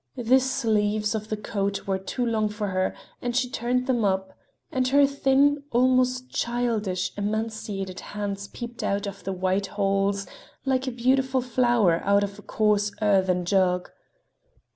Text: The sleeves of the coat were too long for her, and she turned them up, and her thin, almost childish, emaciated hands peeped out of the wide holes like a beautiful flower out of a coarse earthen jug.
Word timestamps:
The 0.17 0.39
sleeves 0.39 1.13
of 1.13 1.29
the 1.29 1.37
coat 1.37 1.85
were 1.85 1.99
too 1.99 2.25
long 2.25 2.49
for 2.49 2.69
her, 2.69 2.95
and 3.21 3.35
she 3.35 3.47
turned 3.47 3.85
them 3.85 4.03
up, 4.03 4.33
and 4.71 4.87
her 4.87 5.05
thin, 5.05 5.61
almost 5.71 6.27
childish, 6.31 7.11
emaciated 7.19 7.99
hands 7.99 8.47
peeped 8.47 8.81
out 8.81 9.05
of 9.05 9.23
the 9.23 9.31
wide 9.31 9.67
holes 9.67 10.25
like 10.65 10.87
a 10.87 10.91
beautiful 10.91 11.39
flower 11.41 12.01
out 12.03 12.23
of 12.23 12.39
a 12.39 12.41
coarse 12.41 12.91
earthen 12.99 13.45
jug. 13.45 13.91